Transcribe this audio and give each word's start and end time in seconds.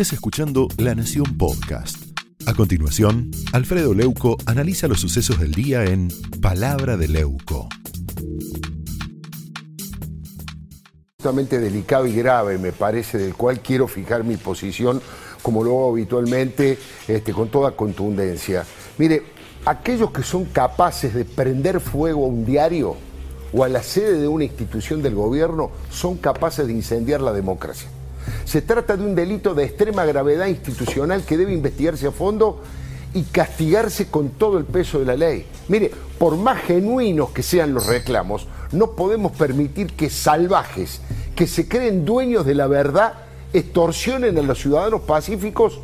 estés 0.00 0.12
escuchando 0.12 0.68
La 0.76 0.94
Nación 0.94 1.36
Podcast. 1.36 2.16
A 2.46 2.54
continuación, 2.54 3.32
Alfredo 3.52 3.94
Leuco 3.94 4.36
analiza 4.46 4.86
los 4.86 5.00
sucesos 5.00 5.40
del 5.40 5.50
día 5.50 5.82
en 5.86 6.06
Palabra 6.40 6.96
de 6.96 7.08
Leuco. 7.08 7.68
Absolutamente 11.18 11.58
delicado 11.58 12.06
y 12.06 12.12
grave, 12.12 12.58
me 12.58 12.70
parece, 12.70 13.18
del 13.18 13.34
cual 13.34 13.58
quiero 13.58 13.88
fijar 13.88 14.22
mi 14.22 14.36
posición, 14.36 15.02
como 15.42 15.64
lo 15.64 15.70
hago 15.70 15.90
habitualmente, 15.90 16.78
este, 17.08 17.32
con 17.32 17.48
toda 17.48 17.72
contundencia. 17.72 18.64
Mire, 18.98 19.24
aquellos 19.64 20.12
que 20.12 20.22
son 20.22 20.44
capaces 20.44 21.12
de 21.12 21.24
prender 21.24 21.80
fuego 21.80 22.24
a 22.24 22.28
un 22.28 22.44
diario 22.44 22.94
o 23.52 23.64
a 23.64 23.68
la 23.68 23.82
sede 23.82 24.20
de 24.20 24.28
una 24.28 24.44
institución 24.44 25.02
del 25.02 25.16
gobierno 25.16 25.72
son 25.90 26.18
capaces 26.18 26.68
de 26.68 26.72
incendiar 26.72 27.20
la 27.20 27.32
democracia. 27.32 27.88
Se 28.48 28.62
trata 28.62 28.96
de 28.96 29.04
un 29.04 29.14
delito 29.14 29.54
de 29.54 29.64
extrema 29.64 30.06
gravedad 30.06 30.46
institucional 30.46 31.22
que 31.22 31.36
debe 31.36 31.52
investigarse 31.52 32.06
a 32.06 32.12
fondo 32.12 32.62
y 33.12 33.24
castigarse 33.24 34.06
con 34.06 34.30
todo 34.30 34.56
el 34.56 34.64
peso 34.64 34.98
de 35.00 35.04
la 35.04 35.16
ley. 35.16 35.44
Mire, 35.68 35.90
por 36.16 36.38
más 36.38 36.62
genuinos 36.62 37.28
que 37.28 37.42
sean 37.42 37.74
los 37.74 37.84
reclamos, 37.84 38.48
no 38.72 38.92
podemos 38.92 39.32
permitir 39.32 39.88
que 39.88 40.08
salvajes, 40.08 41.02
que 41.36 41.46
se 41.46 41.68
creen 41.68 42.06
dueños 42.06 42.46
de 42.46 42.54
la 42.54 42.68
verdad, 42.68 43.12
extorsionen 43.52 44.38
a 44.38 44.42
los 44.42 44.62
ciudadanos 44.62 45.02
pacíficos 45.02 45.80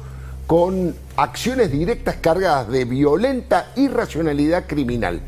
con 0.46 0.94
acciones 1.18 1.70
directas 1.70 2.16
cargadas 2.22 2.70
de 2.70 2.86
violenta 2.86 3.72
irracionalidad 3.76 4.64
criminal. 4.66 5.20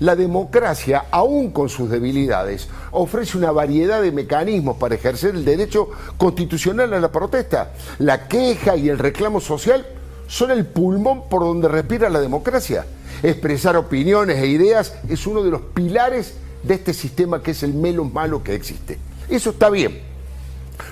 La 0.00 0.14
democracia, 0.14 1.06
aún 1.10 1.50
con 1.50 1.68
sus 1.68 1.88
debilidades, 1.88 2.68
ofrece 2.90 3.38
una 3.38 3.50
variedad 3.50 4.02
de 4.02 4.12
mecanismos 4.12 4.76
para 4.76 4.94
ejercer 4.94 5.34
el 5.34 5.44
derecho 5.44 5.88
constitucional 6.18 6.92
a 6.92 7.00
la 7.00 7.10
protesta. 7.10 7.72
La 7.98 8.28
queja 8.28 8.76
y 8.76 8.90
el 8.90 8.98
reclamo 8.98 9.40
social 9.40 9.86
son 10.28 10.50
el 10.50 10.66
pulmón 10.66 11.28
por 11.28 11.42
donde 11.42 11.68
respira 11.68 12.10
la 12.10 12.20
democracia. 12.20 12.84
Expresar 13.22 13.76
opiniones 13.76 14.38
e 14.38 14.46
ideas 14.46 14.94
es 15.08 15.26
uno 15.26 15.42
de 15.42 15.50
los 15.50 15.62
pilares 15.62 16.34
de 16.62 16.74
este 16.74 16.92
sistema 16.92 17.42
que 17.42 17.52
es 17.52 17.62
el 17.62 17.72
menos 17.72 18.12
malo 18.12 18.42
que 18.42 18.54
existe. 18.54 18.98
Eso 19.30 19.50
está 19.50 19.70
bien. 19.70 20.02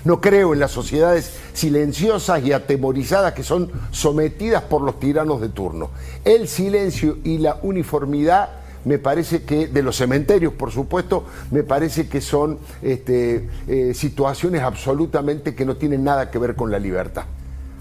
No 0.04 0.20
creo 0.20 0.54
en 0.54 0.60
las 0.60 0.70
sociedades 0.70 1.32
silenciosas 1.52 2.42
y 2.42 2.52
atemorizadas 2.52 3.34
que 3.34 3.42
son 3.42 3.70
sometidas 3.90 4.62
por 4.62 4.80
los 4.80 4.98
tiranos 4.98 5.42
de 5.42 5.50
turno. 5.50 5.90
El 6.24 6.48
silencio 6.48 7.18
y 7.22 7.38
la 7.38 7.58
uniformidad 7.62 8.63
me 8.84 8.98
parece 8.98 9.42
que, 9.42 9.66
de 9.68 9.82
los 9.82 9.96
cementerios, 9.96 10.52
por 10.52 10.70
supuesto, 10.70 11.24
me 11.50 11.62
parece 11.62 12.08
que 12.08 12.20
son 12.20 12.58
este, 12.82 13.48
eh, 13.66 13.92
situaciones 13.94 14.62
absolutamente 14.62 15.54
que 15.54 15.64
no 15.64 15.76
tienen 15.76 16.04
nada 16.04 16.30
que 16.30 16.38
ver 16.38 16.54
con 16.54 16.70
la 16.70 16.78
libertad. 16.78 17.24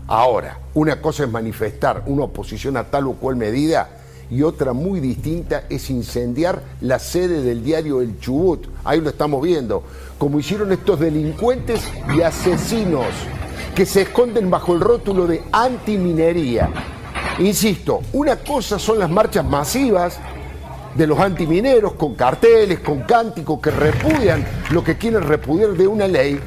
Ahora, 0.08 0.60
una 0.74 1.02
cosa 1.02 1.24
es 1.24 1.30
manifestar 1.30 2.04
una 2.08 2.26
oposición 2.26 2.78
a 2.78 2.86
tal 2.86 3.08
o 3.08 3.14
cual 3.14 3.36
medida 3.36 3.90
y 4.30 4.42
otra 4.42 4.74
muy 4.74 5.00
distinta 5.00 5.66
es 5.70 5.90
incendiar 5.90 6.62
la 6.82 7.00
sede 7.00 7.42
del 7.42 7.64
diario 7.64 8.02
El 8.02 8.20
Chubut. 8.20 8.68
Ahí 8.84 9.00
lo 9.00 9.10
estamos 9.10 9.42
viendo, 9.44 9.84
como 10.18 10.40
hicieron 10.40 10.72
estos 10.72 11.00
delincuentes 11.00 11.82
y 12.16 12.22
asesinos 12.22 13.06
que 13.76 13.86
se 13.86 14.04
esconden 14.04 14.50
bajo 14.50 14.74
el 14.74 14.82
rótulo 14.82 15.28
de 15.28 15.44
antiminería. 15.52 16.70
Insisto, 17.40 18.02
una 18.14 18.38
cosa 18.38 18.78
son 18.78 19.00
las 19.00 19.10
marchas 19.10 19.46
masivas 19.46 20.20
de 20.96 21.08
los 21.08 21.20
antimineros 21.20 21.94
con 21.94 22.16
carteles, 22.16 22.80
con 22.80 23.02
cánticos 23.02 23.60
que 23.60 23.72
repudian 23.72 24.46
lo 24.72 24.84
que 24.84 24.98
quieren 24.98 25.24
repudiar 25.24 25.72
de 25.72 25.88
una 25.88 26.08
ley, 26.08 26.40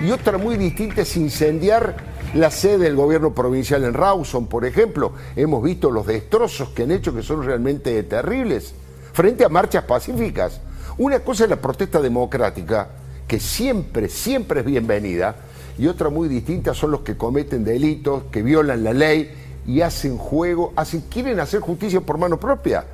y 0.00 0.10
otra 0.10 0.38
muy 0.38 0.56
distinta 0.56 1.02
es 1.02 1.16
incendiar 1.16 1.96
la 2.34 2.50
sede 2.50 2.78
del 2.78 2.96
gobierno 2.96 3.32
provincial 3.32 3.84
en 3.84 3.94
Rawson, 3.94 4.48
por 4.48 4.64
ejemplo. 4.64 5.12
Hemos 5.36 5.62
visto 5.62 5.90
los 5.90 6.06
destrozos 6.06 6.70
que 6.70 6.82
han 6.82 6.90
hecho 6.90 7.14
que 7.14 7.22
son 7.22 7.44
realmente 7.44 8.02
terribles 8.02 8.74
frente 9.12 9.44
a 9.44 9.48
marchas 9.48 9.84
pacíficas. 9.84 10.60
Una 10.98 11.20
cosa 11.20 11.44
es 11.44 11.50
la 11.50 11.60
protesta 11.60 12.00
democrática, 12.00 12.88
que 13.28 13.38
siempre, 13.38 14.08
siempre 14.08 14.60
es 14.60 14.66
bienvenida, 14.66 15.36
y 15.78 15.86
otra 15.86 16.08
muy 16.08 16.28
distinta 16.28 16.74
son 16.74 16.90
los 16.90 17.00
que 17.00 17.16
cometen 17.16 17.64
delitos, 17.64 18.24
que 18.30 18.42
violan 18.42 18.84
la 18.84 18.92
ley 18.92 19.30
y 19.66 19.80
hacen 19.80 20.18
juego, 20.18 20.72
hacen, 20.76 21.02
quieren 21.10 21.40
hacer 21.40 21.60
justicia 21.60 22.00
por 22.00 22.18
mano 22.18 22.38
propia. 22.38 22.84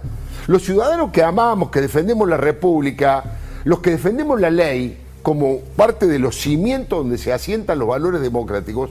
Los 0.46 0.62
ciudadanos 0.62 1.10
que 1.10 1.22
amamos, 1.22 1.70
que 1.70 1.80
defendemos 1.80 2.28
la 2.28 2.36
República, 2.36 3.38
los 3.64 3.80
que 3.80 3.90
defendemos 3.90 4.40
la 4.40 4.50
ley 4.50 4.98
como 5.22 5.60
parte 5.76 6.06
de 6.06 6.18
los 6.18 6.36
cimientos 6.36 6.98
donde 7.00 7.18
se 7.18 7.32
asientan 7.32 7.78
los 7.78 7.88
valores 7.88 8.20
democráticos, 8.20 8.90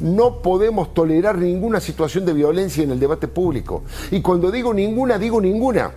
no 0.00 0.42
podemos 0.42 0.94
tolerar 0.94 1.38
ninguna 1.38 1.80
situación 1.80 2.24
de 2.24 2.32
violencia 2.32 2.82
en 2.82 2.90
el 2.90 3.00
debate 3.00 3.28
público. 3.28 3.82
Y 4.10 4.20
cuando 4.20 4.50
digo 4.50 4.72
ninguna, 4.72 5.18
digo 5.18 5.40
ninguna. 5.40 5.90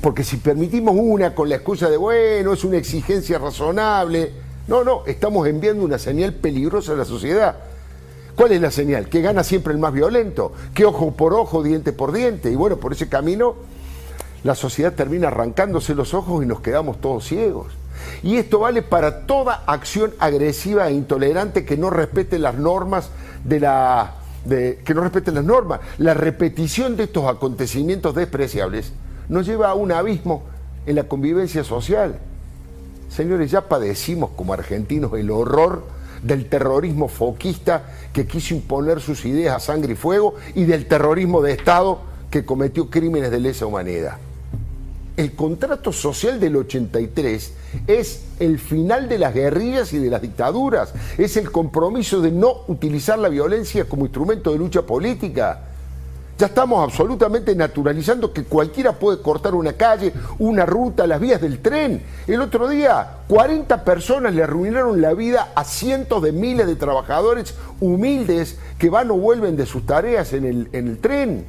Porque 0.00 0.24
si 0.24 0.36
permitimos 0.36 0.94
una 0.98 1.34
con 1.34 1.48
la 1.48 1.56
excusa 1.56 1.88
de, 1.88 1.96
bueno, 1.96 2.52
es 2.52 2.64
una 2.64 2.76
exigencia 2.76 3.38
razonable, 3.38 4.32
no, 4.68 4.84
no, 4.84 5.04
estamos 5.06 5.46
enviando 5.48 5.84
una 5.84 5.98
señal 5.98 6.34
peligrosa 6.34 6.92
a 6.92 6.96
la 6.96 7.04
sociedad. 7.04 7.56
¿Cuál 8.40 8.52
es 8.52 8.62
la 8.62 8.70
señal? 8.70 9.10
Que 9.10 9.20
gana 9.20 9.44
siempre 9.44 9.74
el 9.74 9.78
más 9.78 9.92
violento, 9.92 10.54
que 10.72 10.86
ojo 10.86 11.10
por 11.10 11.34
ojo, 11.34 11.62
diente 11.62 11.92
por 11.92 12.10
diente. 12.10 12.50
Y 12.50 12.54
bueno, 12.54 12.78
por 12.78 12.94
ese 12.94 13.06
camino 13.06 13.54
la 14.44 14.54
sociedad 14.54 14.94
termina 14.94 15.28
arrancándose 15.28 15.94
los 15.94 16.14
ojos 16.14 16.42
y 16.42 16.46
nos 16.46 16.62
quedamos 16.62 17.02
todos 17.02 17.26
ciegos. 17.26 17.66
Y 18.22 18.36
esto 18.36 18.60
vale 18.60 18.80
para 18.80 19.26
toda 19.26 19.62
acción 19.66 20.14
agresiva 20.18 20.88
e 20.88 20.94
intolerante 20.94 21.66
que 21.66 21.76
no 21.76 21.90
respete 21.90 22.38
las 22.38 22.54
normas 22.54 23.10
de 23.44 23.60
la 23.60 24.14
que 24.48 24.94
no 24.94 25.02
respete 25.02 25.32
las 25.32 25.44
normas. 25.44 25.80
La 25.98 26.14
repetición 26.14 26.96
de 26.96 27.02
estos 27.02 27.26
acontecimientos 27.26 28.14
despreciables 28.14 28.94
nos 29.28 29.44
lleva 29.44 29.68
a 29.68 29.74
un 29.74 29.92
abismo 29.92 30.44
en 30.86 30.96
la 30.96 31.04
convivencia 31.04 31.62
social. 31.62 32.18
Señores, 33.10 33.50
ya 33.50 33.68
padecimos 33.68 34.30
como 34.34 34.54
argentinos 34.54 35.12
el 35.12 35.30
horror 35.30 35.99
del 36.22 36.46
terrorismo 36.46 37.08
foquista 37.08 37.84
que 38.12 38.26
quiso 38.26 38.54
imponer 38.54 39.00
sus 39.00 39.24
ideas 39.24 39.56
a 39.56 39.60
sangre 39.60 39.92
y 39.92 39.96
fuego 39.96 40.34
y 40.54 40.64
del 40.64 40.86
terrorismo 40.86 41.42
de 41.42 41.52
Estado 41.52 42.00
que 42.30 42.44
cometió 42.44 42.90
crímenes 42.90 43.30
de 43.30 43.40
lesa 43.40 43.66
humanidad 43.66 44.18
el 45.20 45.34
contrato 45.34 45.92
social 45.92 46.40
del 46.40 46.56
83 46.56 47.52
es 47.86 48.24
el 48.38 48.58
final 48.58 49.08
de 49.08 49.18
las 49.18 49.34
guerrillas 49.34 49.92
y 49.92 49.98
de 49.98 50.08
las 50.08 50.22
dictaduras, 50.22 50.94
es 51.18 51.36
el 51.36 51.50
compromiso 51.50 52.22
de 52.22 52.32
no 52.32 52.62
utilizar 52.68 53.18
la 53.18 53.28
violencia 53.28 53.84
como 53.84 54.06
instrumento 54.06 54.52
de 54.52 54.58
lucha 54.58 54.82
política. 54.82 55.69
Ya 56.40 56.46
estamos 56.46 56.82
absolutamente 56.82 57.54
naturalizando 57.54 58.32
que 58.32 58.44
cualquiera 58.44 58.92
puede 58.92 59.20
cortar 59.20 59.54
una 59.54 59.74
calle, 59.74 60.10
una 60.38 60.64
ruta, 60.64 61.06
las 61.06 61.20
vías 61.20 61.38
del 61.38 61.58
tren. 61.58 62.02
El 62.26 62.40
otro 62.40 62.66
día, 62.66 63.18
40 63.28 63.84
personas 63.84 64.34
le 64.34 64.42
arruinaron 64.42 65.02
la 65.02 65.12
vida 65.12 65.52
a 65.54 65.64
cientos 65.64 66.22
de 66.22 66.32
miles 66.32 66.66
de 66.66 66.76
trabajadores 66.76 67.54
humildes 67.78 68.56
que 68.78 68.88
van 68.88 69.10
o 69.10 69.16
vuelven 69.16 69.54
de 69.54 69.66
sus 69.66 69.84
tareas 69.84 70.32
en 70.32 70.46
el, 70.46 70.70
en 70.72 70.88
el 70.88 70.98
tren. 70.98 71.44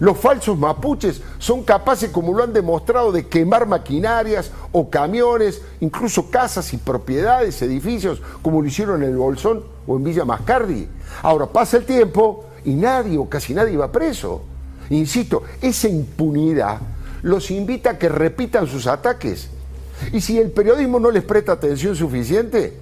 Los 0.00 0.18
falsos 0.18 0.58
mapuches 0.58 1.22
son 1.38 1.62
capaces, 1.62 2.10
como 2.10 2.34
lo 2.34 2.42
han 2.44 2.52
demostrado, 2.52 3.12
de 3.12 3.26
quemar 3.26 3.66
maquinarias 3.66 4.50
o 4.72 4.90
camiones, 4.90 5.62
incluso 5.80 6.30
casas 6.30 6.74
y 6.74 6.76
propiedades, 6.76 7.62
edificios, 7.62 8.20
como 8.42 8.60
lo 8.60 8.68
hicieron 8.68 9.02
en 9.02 9.08
el 9.08 9.16
Bolsón 9.16 9.64
o 9.86 9.96
en 9.96 10.04
Villa 10.04 10.26
Mascardi. 10.26 10.86
Ahora 11.22 11.46
pasa 11.46 11.78
el 11.78 11.86
tiempo 11.86 12.49
y 12.64 12.74
nadie 12.74 13.18
o 13.18 13.28
casi 13.28 13.54
nadie 13.54 13.76
va 13.76 13.92
preso. 13.92 14.42
Insisto, 14.90 15.42
esa 15.60 15.88
impunidad 15.88 16.78
los 17.22 17.50
invita 17.50 17.90
a 17.90 17.98
que 17.98 18.08
repitan 18.08 18.66
sus 18.66 18.86
ataques. 18.86 19.48
Y 20.12 20.20
si 20.20 20.38
el 20.38 20.50
periodismo 20.50 20.98
no 20.98 21.10
les 21.10 21.22
presta 21.22 21.52
atención 21.52 21.94
suficiente, 21.94 22.76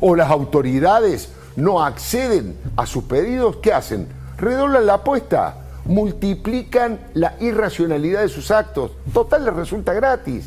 o 0.00 0.14
las 0.14 0.30
autoridades 0.30 1.30
no 1.56 1.84
acceden 1.84 2.56
a 2.76 2.86
sus 2.86 3.04
pedidos, 3.04 3.56
¿qué 3.56 3.72
hacen? 3.72 4.08
Redoblan 4.38 4.86
la 4.86 4.94
apuesta 4.94 5.62
multiplican 5.84 7.00
la 7.14 7.36
irracionalidad 7.40 8.22
de 8.22 8.28
sus 8.28 8.50
actos. 8.50 8.92
Total 9.12 9.44
les 9.44 9.54
resulta 9.54 9.92
gratis. 9.92 10.46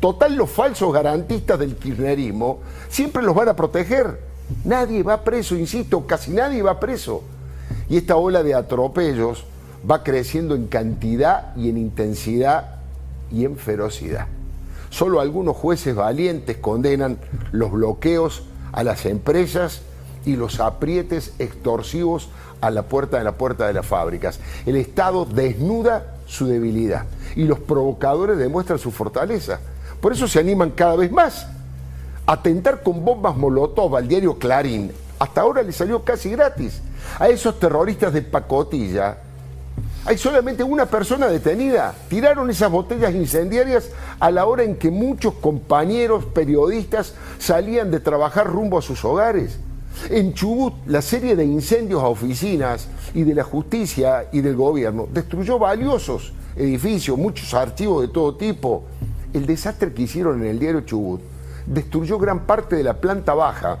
Total 0.00 0.34
los 0.34 0.50
falsos 0.50 0.92
garantistas 0.92 1.58
del 1.58 1.76
kirchnerismo 1.76 2.60
siempre 2.88 3.22
los 3.22 3.34
van 3.34 3.48
a 3.48 3.56
proteger. 3.56 4.20
Nadie 4.64 5.02
va 5.02 5.24
preso, 5.24 5.56
insisto, 5.56 6.06
casi 6.06 6.32
nadie 6.32 6.62
va 6.62 6.78
preso. 6.78 7.22
Y 7.88 7.96
esta 7.96 8.16
ola 8.16 8.42
de 8.42 8.54
atropellos 8.54 9.44
va 9.88 10.02
creciendo 10.02 10.54
en 10.54 10.66
cantidad 10.66 11.54
y 11.56 11.68
en 11.68 11.76
intensidad 11.76 12.76
y 13.30 13.44
en 13.44 13.56
ferocidad. 13.56 14.26
Solo 14.90 15.20
algunos 15.20 15.56
jueces 15.56 15.94
valientes 15.94 16.56
condenan 16.56 17.18
los 17.52 17.72
bloqueos 17.72 18.44
a 18.72 18.84
las 18.84 19.06
empresas 19.06 19.82
y 20.24 20.36
los 20.36 20.60
aprietes 20.60 21.32
extorsivos 21.38 22.28
a 22.60 22.70
la 22.70 22.84
puerta 22.84 23.18
de 23.18 23.24
la 23.24 23.32
puerta 23.32 23.66
de 23.66 23.72
las 23.72 23.86
fábricas. 23.86 24.40
El 24.64 24.76
Estado 24.76 25.24
desnuda 25.26 26.14
su 26.26 26.46
debilidad 26.46 27.04
y 27.36 27.44
los 27.44 27.58
provocadores 27.58 28.38
demuestran 28.38 28.78
su 28.78 28.90
fortaleza. 28.90 29.60
Por 30.00 30.12
eso 30.12 30.28
se 30.28 30.38
animan 30.38 30.70
cada 30.70 30.96
vez 30.96 31.12
más 31.12 31.46
a 32.26 32.32
atentar 32.32 32.82
con 32.82 33.04
bombas 33.04 33.36
molotov 33.36 33.96
al 33.96 34.08
diario 34.08 34.38
Clarín, 34.38 34.92
hasta 35.24 35.40
ahora 35.40 35.62
le 35.62 35.72
salió 35.72 36.04
casi 36.04 36.30
gratis. 36.30 36.80
A 37.18 37.28
esos 37.28 37.58
terroristas 37.58 38.12
de 38.12 38.22
pacotilla 38.22 39.18
hay 40.04 40.18
solamente 40.18 40.62
una 40.62 40.84
persona 40.84 41.28
detenida. 41.28 41.94
Tiraron 42.08 42.50
esas 42.50 42.70
botellas 42.70 43.14
incendiarias 43.14 43.88
a 44.20 44.30
la 44.30 44.44
hora 44.44 44.62
en 44.62 44.76
que 44.76 44.90
muchos 44.90 45.34
compañeros 45.34 46.26
periodistas 46.26 47.14
salían 47.38 47.90
de 47.90 48.00
trabajar 48.00 48.46
rumbo 48.46 48.78
a 48.78 48.82
sus 48.82 49.02
hogares. 49.04 49.58
En 50.10 50.34
Chubut, 50.34 50.74
la 50.86 51.00
serie 51.00 51.36
de 51.36 51.44
incendios 51.44 52.02
a 52.02 52.08
oficinas 52.08 52.88
y 53.14 53.22
de 53.22 53.34
la 53.34 53.44
justicia 53.44 54.28
y 54.30 54.42
del 54.42 54.56
gobierno 54.56 55.08
destruyó 55.10 55.58
valiosos 55.58 56.34
edificios, 56.54 57.16
muchos 57.16 57.54
archivos 57.54 58.02
de 58.02 58.08
todo 58.08 58.34
tipo. 58.36 58.84
El 59.32 59.46
desastre 59.46 59.94
que 59.94 60.02
hicieron 60.02 60.42
en 60.42 60.50
el 60.50 60.58
diario 60.58 60.82
Chubut 60.82 61.22
destruyó 61.64 62.18
gran 62.18 62.40
parte 62.40 62.76
de 62.76 62.84
la 62.84 63.00
planta 63.00 63.32
baja. 63.32 63.78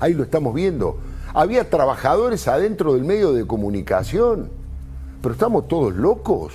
Ahí 0.00 0.14
lo 0.14 0.24
estamos 0.24 0.54
viendo. 0.54 0.98
Había 1.32 1.70
trabajadores 1.70 2.48
adentro 2.48 2.94
del 2.94 3.04
medio 3.04 3.32
de 3.32 3.46
comunicación 3.46 4.50
pero 5.22 5.34
estamos 5.34 5.68
todos 5.68 5.94
locos. 5.94 6.52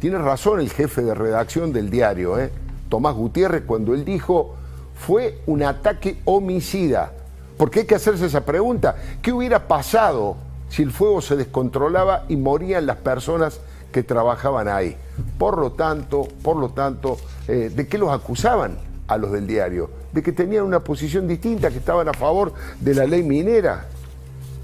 Tiene 0.00 0.18
razón 0.18 0.60
el 0.60 0.70
jefe 0.70 1.02
de 1.02 1.14
redacción 1.14 1.72
del 1.72 1.90
diario, 1.90 2.38
¿eh? 2.38 2.50
Tomás 2.88 3.14
Gutiérrez, 3.14 3.62
cuando 3.66 3.94
él 3.94 4.04
dijo, 4.04 4.54
fue 4.94 5.40
un 5.46 5.62
ataque 5.62 6.20
homicida. 6.24 7.12
Porque 7.56 7.80
hay 7.80 7.86
que 7.86 7.94
hacerse 7.94 8.26
esa 8.26 8.44
pregunta. 8.44 8.96
¿Qué 9.22 9.32
hubiera 9.32 9.68
pasado 9.68 10.36
si 10.68 10.82
el 10.82 10.90
fuego 10.90 11.20
se 11.20 11.36
descontrolaba 11.36 12.24
y 12.28 12.36
morían 12.36 12.86
las 12.86 12.96
personas 12.96 13.60
que 13.92 14.02
trabajaban 14.02 14.68
ahí? 14.68 14.96
Por 15.38 15.58
lo 15.58 15.72
tanto, 15.72 16.28
por 16.42 16.56
lo 16.56 16.70
tanto, 16.70 17.16
eh, 17.46 17.70
¿de 17.74 17.86
qué 17.86 17.96
los 17.96 18.10
acusaban 18.10 18.76
a 19.06 19.16
los 19.16 19.32
del 19.32 19.46
diario? 19.46 19.90
De 20.12 20.22
que 20.22 20.32
tenían 20.32 20.64
una 20.64 20.80
posición 20.80 21.28
distinta, 21.28 21.70
que 21.70 21.78
estaban 21.78 22.08
a 22.08 22.14
favor 22.14 22.52
de 22.80 22.94
la 22.94 23.06
ley 23.06 23.22
minera. 23.22 23.86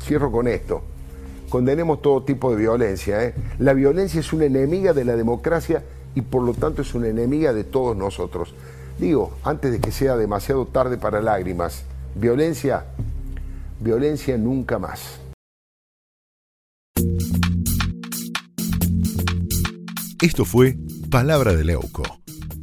Cierro 0.02 0.30
con 0.30 0.48
esto 0.48 0.82
condenemos 1.50 2.00
todo 2.00 2.22
tipo 2.22 2.50
de 2.52 2.56
violencia. 2.56 3.22
¿eh? 3.22 3.34
La 3.58 3.74
violencia 3.74 4.20
es 4.20 4.32
una 4.32 4.46
enemiga 4.46 4.94
de 4.94 5.04
la 5.04 5.16
democracia 5.16 5.82
y 6.14 6.22
por 6.22 6.42
lo 6.42 6.54
tanto 6.54 6.80
es 6.80 6.94
una 6.94 7.08
enemiga 7.08 7.52
de 7.52 7.64
todos 7.64 7.94
nosotros. 7.94 8.54
Digo, 8.98 9.36
antes 9.44 9.72
de 9.72 9.80
que 9.80 9.92
sea 9.92 10.16
demasiado 10.16 10.64
tarde 10.66 10.96
para 10.96 11.20
lágrimas, 11.20 11.82
violencia, 12.14 12.86
violencia 13.80 14.38
nunca 14.38 14.78
más. 14.78 15.20
Esto 20.22 20.44
fue 20.44 20.76
Palabra 21.10 21.54
de 21.54 21.64
Leuco, 21.64 22.02